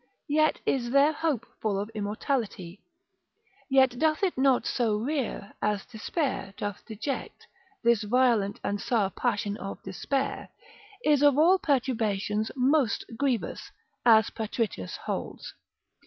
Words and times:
yet 0.29 0.59
is 0.65 0.89
their 0.89 1.13
hope 1.13 1.45
full 1.61 1.79
of 1.79 1.91
immortality: 1.93 2.81
yet 3.69 3.99
doth 3.99 4.23
it 4.23 4.35
not 4.35 4.65
so 4.65 4.95
rear, 4.97 5.53
as 5.61 5.85
despair 5.85 6.55
doth 6.57 6.83
deject; 6.87 7.45
this 7.83 8.01
violent 8.01 8.59
and 8.63 8.81
sour 8.81 9.11
passion 9.11 9.55
of 9.57 9.79
despair, 9.83 10.49
is 11.05 11.21
of 11.21 11.37
all 11.37 11.59
perturbations 11.59 12.49
most 12.55 13.05
grievous, 13.15 13.69
as 14.03 14.31
Patritius 14.31 14.97
holds. 14.97 15.53